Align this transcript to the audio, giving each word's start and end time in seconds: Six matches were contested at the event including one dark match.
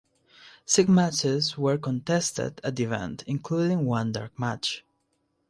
Six 0.65 0.89
matches 0.89 1.59
were 1.59 1.77
contested 1.77 2.59
at 2.63 2.75
the 2.75 2.85
event 2.85 3.23
including 3.27 3.85
one 3.85 4.11
dark 4.11 4.39
match. 4.39 4.83